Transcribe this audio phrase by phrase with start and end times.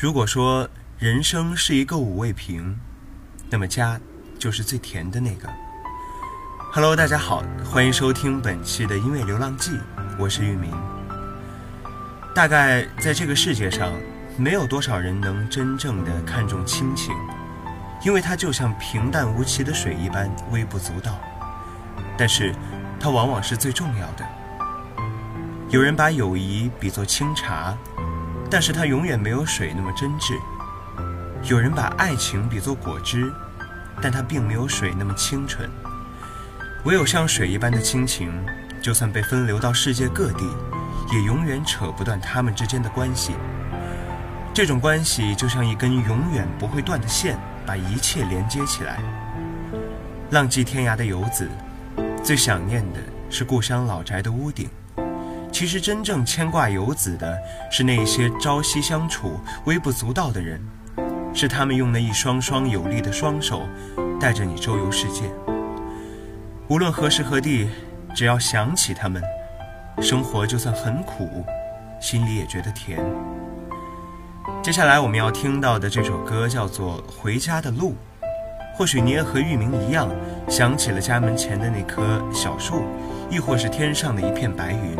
[0.00, 0.66] 如果说
[0.98, 2.74] 人生是一个五味瓶，
[3.50, 4.00] 那么家
[4.38, 5.46] 就是最甜的那个。
[6.72, 9.72] Hello，大家好，欢迎收听本期的音乐流浪记，
[10.18, 10.72] 我是玉明。
[12.34, 13.92] 大概在这个世界上，
[14.38, 17.14] 没有多少人能真正的看重亲情，
[18.02, 21.20] 因为它就像平淡无奇的水一般微不足道，
[22.16, 22.54] 但是
[22.98, 24.26] 它往往是最重要的。
[25.68, 27.76] 有人把友谊比作清茶。
[28.50, 30.34] 但是它永远没有水那么真挚。
[31.44, 33.32] 有人把爱情比作果汁，
[34.02, 35.70] 但它并没有水那么清纯。
[36.84, 38.32] 唯有像水一般的亲情，
[38.82, 40.44] 就算被分流到世界各地，
[41.12, 43.34] 也永远扯不断他们之间的关系。
[44.52, 48.98] 这种关系就像一根永远不会断的线，把一切连接起来。
[50.30, 51.48] 浪迹天涯的游子，
[52.22, 52.98] 最想念的
[53.30, 54.68] 是故乡老宅的屋顶。
[55.52, 57.38] 其实真正牵挂游子的
[57.70, 60.60] 是那些朝夕相处、微不足道的人，
[61.34, 63.62] 是他们用那一双双有力的双手，
[64.18, 65.24] 带着你周游世界。
[66.68, 67.68] 无论何时何地，
[68.14, 69.22] 只要想起他们，
[70.00, 71.44] 生活就算很苦，
[72.00, 72.98] 心里也觉得甜。
[74.62, 77.90] 接下来我们要听到的这首歌叫做《回家的路》，
[78.74, 80.08] 或许你也和玉明一样，
[80.48, 82.84] 想起了家门前的那棵小树，
[83.28, 84.96] 亦或是天上的一片白云。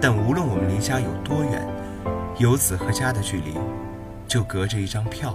[0.00, 1.66] 但无论我们离家有多远，
[2.38, 3.54] 游子和家的距离，
[4.28, 5.34] 就隔着一张票。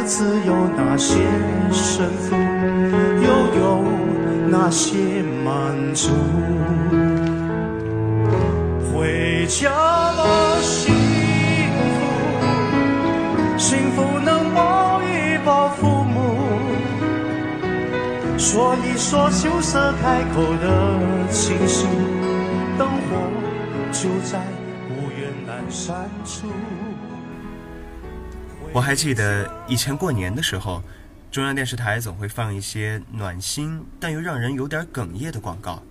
[0.00, 1.18] 日子有哪些
[1.70, 2.34] 胜负，
[3.20, 3.28] 又
[3.60, 3.84] 有
[4.48, 6.08] 哪些满足？
[8.90, 9.68] 回家
[10.16, 10.94] 的幸
[11.74, 11.78] 福，
[13.58, 16.34] 幸福能抱一抱父母，
[18.38, 21.84] 说一说羞涩开口的情愫，
[22.78, 23.18] 灯火
[23.92, 24.40] 就在
[24.88, 26.48] 不远阑珊处。
[28.72, 30.80] 我还记得以前过年的时候，
[31.28, 35.82] 中央电视台总会放一些暖心但又让人有点哽咽的广告。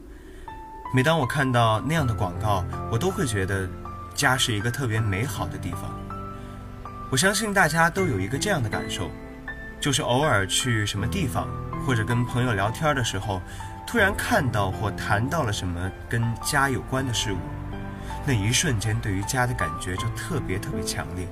[0.95, 3.69] 每当我看到那样的广告，我都会觉得
[4.15, 5.93] 家是一个特别美好的地方。
[7.11, 9.11] 我相信大家都有一个这样的感受，
[9.81, 11.49] 就是偶尔去什么地方，
[11.85, 13.41] 或者跟朋友聊天的时候，
[13.85, 17.37] 突然看到或谈到了什么跟家有关的事物，
[18.25, 21.27] 那一瞬间对于家的感觉就特别特别强烈。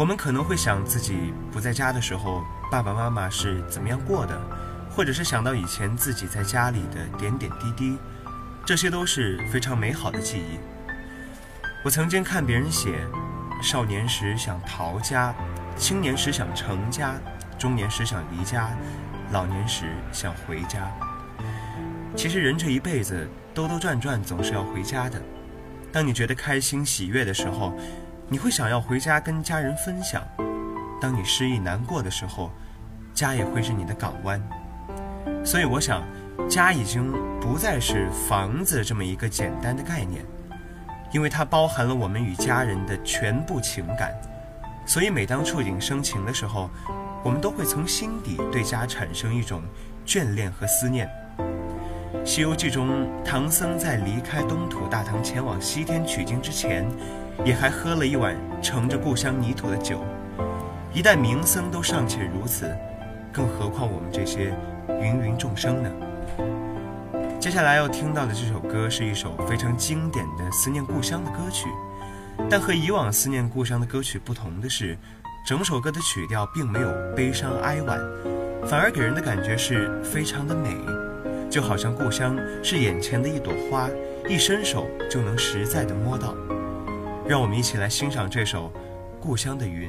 [0.00, 4.34] 我们可能会想自己不在家的时候，爸爸妈妈是怎么样过的，
[4.90, 7.98] 或者是想到以前自己在家里的点点滴滴，
[8.64, 10.58] 这些都是非常美好的记忆。
[11.84, 13.06] 我曾经看别人写，
[13.62, 15.34] 少年时想逃家，
[15.76, 17.16] 青年时想成家，
[17.58, 18.70] 中年时想离家，
[19.32, 20.90] 老年时想回家。
[22.16, 25.20] 其实人这一辈子兜兜转转，总是要回家的。
[25.92, 27.78] 当你觉得开心喜悦的时候，
[28.32, 30.22] 你会想要回家跟家人分享，
[31.00, 32.48] 当你失意难过的时候，
[33.12, 34.40] 家也会是你的港湾。
[35.44, 36.04] 所以我想，
[36.48, 40.24] 家已经不再是房子这么一个简单的概念，
[41.10, 44.14] 因为它包含了我们与家人的全部情感。
[44.86, 46.70] 所以每当触景生情的时候，
[47.24, 49.60] 我们都会从心底对家产生一种
[50.06, 51.10] 眷恋和思念。
[52.24, 56.86] 《西游记》中，唐僧在离开东土大唐前往西天取经之前，
[57.44, 60.04] 也还喝了一碗盛着故乡泥土的酒。
[60.92, 62.68] 一代名僧都尚且如此，
[63.32, 64.52] 更何况我们这些
[64.88, 65.90] 芸芸众生呢？
[67.38, 71.68] 接下来要听到的这首歌是一首非常经典的思念故乡的歌曲，
[72.50, 74.98] 但和以往思念故乡的歌曲不同的是，
[75.46, 77.98] 整首歌的曲调并没有悲伤哀婉，
[78.66, 80.76] 反而给人的感觉是非常的美，
[81.48, 83.88] 就好像故乡是眼前的一朵花，
[84.28, 86.34] 一伸手就能实在的摸到。
[87.30, 88.66] 让我们一起来欣赏这首
[89.20, 89.88] 《故乡的云》。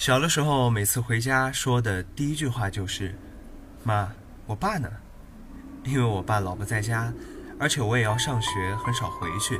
[0.00, 3.14] 小的时候，每次回家说的第一句话就是
[3.84, 4.10] ：“妈，
[4.46, 4.88] 我爸呢？”
[5.84, 7.12] 因为我爸老不在家，
[7.58, 9.58] 而且我也要上学，很少回去，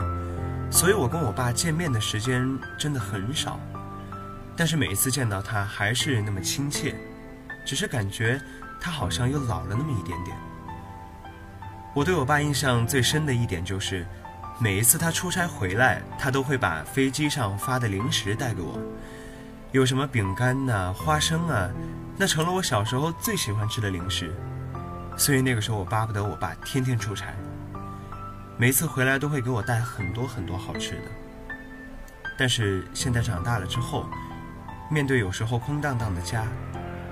[0.70, 2.48] 所以我跟我爸见面的时间
[2.78, 3.60] 真的很少。
[4.56, 6.96] 但是每一次见到他，还是那么亲切，
[7.66, 8.40] 只是感觉
[8.80, 10.34] 他好像又老了那么一点点。
[11.94, 14.06] 我对我爸印象最深的一点就是，
[14.58, 18.80] 每一次他出差回来，他都会把飞机上发的零食带给我，
[19.72, 21.70] 有什么饼干呐、花生啊，
[22.16, 24.34] 那成了我小时候最喜欢吃的零食。
[25.16, 27.34] 所以那个时候，我巴不得我爸天天出差，
[28.56, 31.02] 每次回来都会给我带很多很多好吃的。
[32.36, 34.06] 但是现在长大了之后，
[34.90, 36.46] 面对有时候空荡荡的家，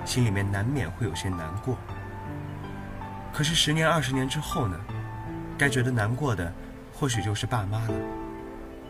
[0.03, 1.77] 心里面难免会有些难过。
[3.31, 4.77] 可是十年、二十年之后呢，
[5.57, 6.51] 该觉得难过的，
[6.93, 7.93] 或许就是爸妈了。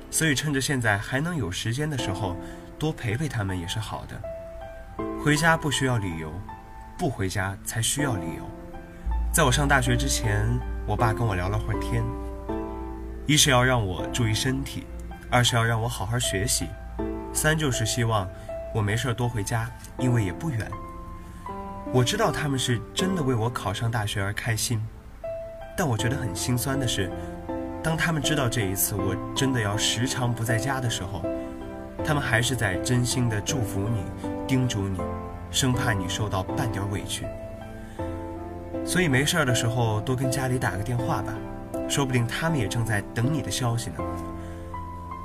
[0.09, 2.35] 所以趁着现在还能有时间的时候，
[2.79, 5.05] 多陪陪他们也是好的。
[5.21, 6.31] 回家不需要理由，
[6.97, 8.49] 不回家才需要理由。
[9.33, 10.47] 在我上大学之前，
[10.87, 12.03] 我爸跟我聊了会儿天，
[13.27, 14.87] 一是要让我注意身体，
[15.29, 16.67] 二是要让我好好学习，
[17.33, 18.27] 三就是希望
[18.73, 20.65] 我没事多回家，因为也不远。
[21.91, 24.81] 我知道他们是真的为我考上大学而开心，
[25.75, 27.11] 但我觉得很心酸的是，
[27.83, 31.21] 当他们知道这一次我真的要时常不在家的时候，
[32.05, 34.03] 他们还是在真心的祝福你、
[34.47, 34.99] 叮嘱你，
[35.51, 37.25] 生怕你受到半点委屈。
[38.85, 41.33] 所以没事儿的时候多跟家里打个电话吧，
[41.87, 43.97] 说不定他们也正在等你的消息呢。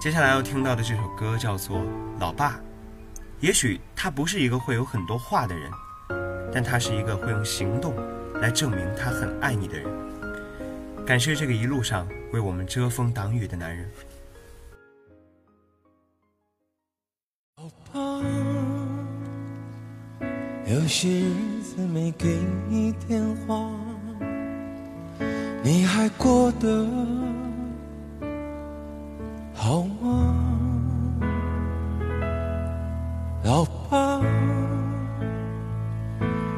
[0.00, 1.78] 接下来要听到的这首歌叫做
[2.20, 2.50] 《老爸》，
[3.40, 5.70] 也许他不是一个会有很多话的人，
[6.52, 7.94] 但他是一个会用行动
[8.40, 9.88] 来证明他很爱你的人。
[11.06, 13.88] 感谢这个一路上为我们遮风挡雨的男人。
[20.66, 22.38] 有些日子没给
[22.70, 23.70] 你电话，
[25.62, 26.86] 你还过得
[29.52, 30.34] 好吗？
[33.44, 34.22] 老爸，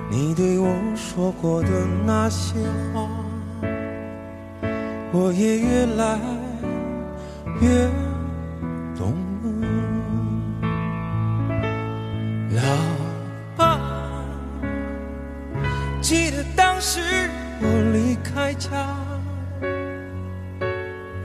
[0.09, 1.69] 你对我说过的
[2.07, 2.55] 那些
[2.95, 3.09] 话，
[5.13, 6.21] 我也越来
[7.61, 7.91] 越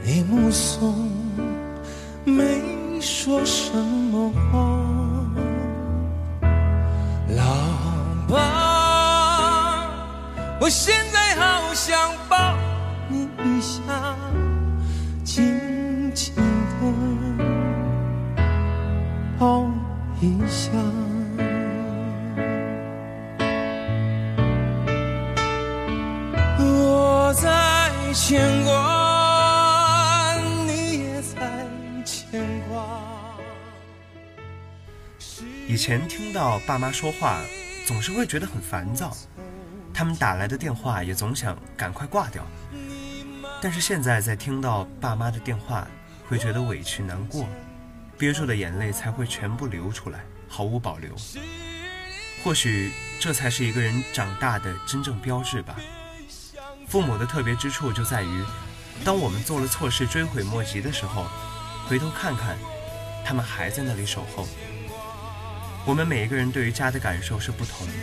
[0.04, 1.10] 你目送，
[2.26, 2.62] 没
[3.00, 4.80] 说什么话。
[7.36, 7.44] 老
[8.28, 9.88] 爸，
[10.60, 12.56] 我现在好想抱
[13.08, 13.82] 你一下，
[15.24, 16.42] 紧紧的
[19.40, 19.66] 抱
[20.20, 20.72] 一下。
[28.14, 31.66] 牵挂，你也在
[32.04, 33.00] 牵挂。
[35.68, 37.42] 以前听到爸妈说话，
[37.86, 39.16] 总是会觉得很烦躁，
[39.94, 42.46] 他们打来的电话也总想赶快挂掉。
[43.62, 45.88] 但是现在在听到爸妈的电话，
[46.28, 47.48] 会觉得委屈难过，
[48.18, 51.16] 憋住的眼泪才会全部流出来，毫无保留。
[52.44, 55.78] 或许这才是一个人长大的真正标志吧。
[56.92, 58.44] 父母的特别之处就在于，
[59.06, 61.26] 当我们做了错事追悔莫及的时候，
[61.88, 62.58] 回头看看，
[63.24, 64.46] 他们还在那里守候。
[65.86, 67.94] 我们每一个人对于家的感受是不同的，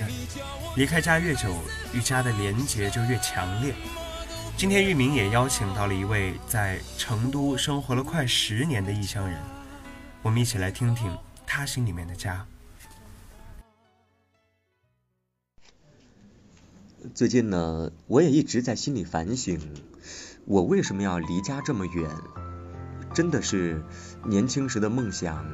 [0.74, 1.54] 离开家越久，
[1.92, 3.74] 与家的连结就越强烈。
[4.56, 9.38] 今天玉明也邀请到了一位在成都生活了快十年的异乡人，
[10.22, 11.14] 我们一起来听听
[11.46, 12.42] 他心里面的家。
[17.14, 19.60] 最近呢，我也一直在心里反省，
[20.46, 22.10] 我为什么要离家这么远？
[23.14, 23.84] 真的是
[24.24, 25.46] 年轻时的梦想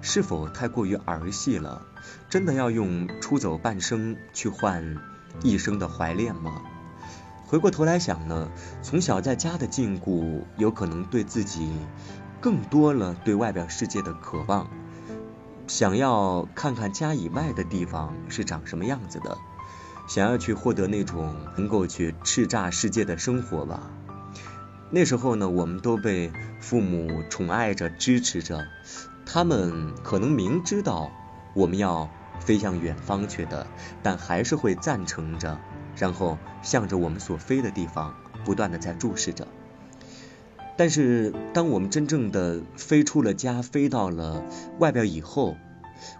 [0.00, 1.82] 是否太过于儿戏了？
[2.30, 4.96] 真的要用出走半生去换
[5.42, 6.62] 一生的怀恋吗？
[7.46, 8.48] 回过头来想呢，
[8.82, 11.70] 从小在家的禁锢，有可能对自己
[12.40, 14.70] 更多了对外表世界的渴望，
[15.66, 19.36] 想要看看家以外的地方是长什么样子的。
[20.06, 23.90] 想要去获得那种能够去叱咤世界的生活吧。
[24.90, 28.66] 那时候呢，我们都被父母宠爱着、支持着，
[29.26, 31.10] 他们可能明知道
[31.54, 32.08] 我们要
[32.38, 33.66] 飞向远方去的，
[34.02, 35.58] 但还是会赞成着，
[35.96, 39.48] 然后向着我们所飞的地方不断的在注视着。
[40.78, 44.44] 但是，当我们真正的飞出了家，飞到了
[44.78, 45.56] 外边以后，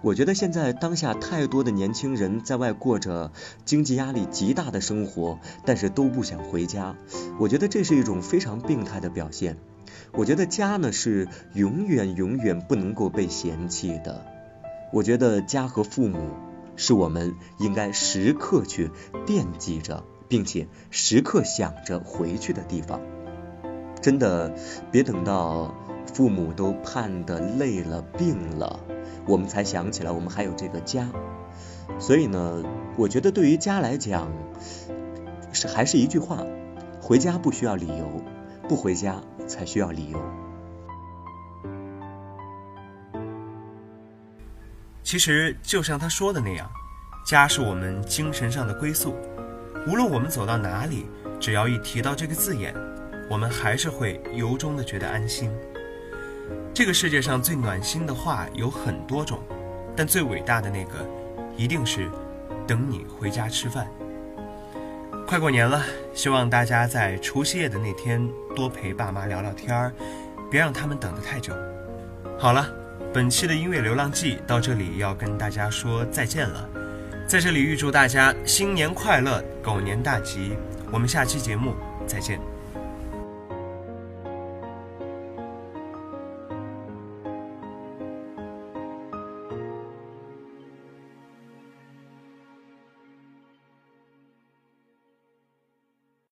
[0.02, 3.32] 我觉得现在当下太多的年轻人在外过着
[3.64, 6.96] 经济压力极大的生活，但是都不想回家。
[7.38, 9.56] 我觉得这是一种非常病态的表现。
[10.12, 14.24] 我觉得家呢是永远永远不能够被嫌弃的。
[14.92, 16.30] 我觉得家和父母
[16.76, 18.90] 是我们应该时刻去
[19.26, 23.00] 惦记着，并且时刻想着回去的地方。
[24.00, 24.54] 真的，
[24.92, 25.74] 别等到
[26.14, 28.80] 父母都盼得累了、病了。
[29.24, 31.08] 我们才想起来，我们还有这个家。
[31.98, 32.62] 所以呢，
[32.96, 34.30] 我觉得对于家来讲，
[35.52, 36.44] 是还是一句话：
[37.00, 38.22] 回家不需要理由，
[38.68, 40.20] 不回家才需要理由。
[45.02, 46.68] 其实就像他说的那样，
[47.24, 49.14] 家是我们精神上的归宿。
[49.86, 51.06] 无论我们走到哪里，
[51.38, 52.74] 只要一提到这个字眼，
[53.30, 55.48] 我们还是会由衷的觉得安心。
[56.72, 59.40] 这个世界上最暖心的话有很多种，
[59.96, 61.06] 但最伟大的那个，
[61.56, 62.10] 一定是
[62.66, 63.86] 等你回家吃饭。
[65.26, 65.82] 快过年了，
[66.14, 69.92] 希望大家在除夕夜的那天多陪爸妈聊聊天儿，
[70.50, 71.52] 别让他们等得太久。
[72.38, 72.68] 好了，
[73.12, 76.68] 本期的音乐流浪记到这里要跟大家说再见了，
[77.26, 80.56] 在这里预祝大家新年快乐，狗年大吉。
[80.92, 81.74] 我们下期节目
[82.06, 82.55] 再见。